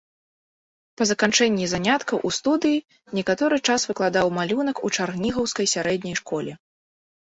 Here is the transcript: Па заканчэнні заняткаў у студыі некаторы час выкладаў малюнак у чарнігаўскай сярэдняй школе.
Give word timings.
Па 1.01 1.05
заканчэнні 1.09 1.65
заняткаў 1.73 2.17
у 2.29 2.31
студыі 2.39 2.81
некаторы 3.17 3.55
час 3.67 3.81
выкладаў 3.91 4.33
малюнак 4.41 4.77
у 4.89 4.95
чарнігаўскай 4.99 5.71
сярэдняй 5.75 6.15
школе. 6.23 6.61